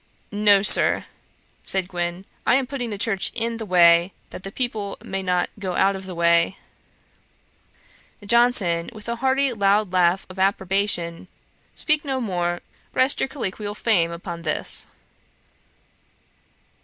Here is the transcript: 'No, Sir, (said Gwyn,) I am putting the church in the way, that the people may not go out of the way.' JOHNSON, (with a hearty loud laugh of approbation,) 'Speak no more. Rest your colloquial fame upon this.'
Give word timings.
'No, 0.31 0.63
Sir, 0.63 1.05
(said 1.63 1.87
Gwyn,) 1.87 2.25
I 2.43 2.55
am 2.55 2.65
putting 2.65 2.89
the 2.89 2.97
church 2.97 3.31
in 3.35 3.57
the 3.57 3.67
way, 3.67 4.13
that 4.31 4.41
the 4.41 4.51
people 4.51 4.97
may 5.03 5.21
not 5.21 5.51
go 5.59 5.75
out 5.75 5.95
of 5.95 6.07
the 6.07 6.15
way.' 6.15 6.57
JOHNSON, 8.25 8.89
(with 8.93 9.07
a 9.07 9.17
hearty 9.17 9.53
loud 9.53 9.93
laugh 9.93 10.25
of 10.27 10.39
approbation,) 10.39 11.27
'Speak 11.75 12.03
no 12.03 12.19
more. 12.19 12.61
Rest 12.95 13.19
your 13.19 13.29
colloquial 13.29 13.75
fame 13.75 14.09
upon 14.09 14.41
this.' 14.41 14.87